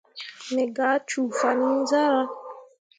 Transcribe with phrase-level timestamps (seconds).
[0.53, 2.27] Me gah cuu fan iŋ zarah.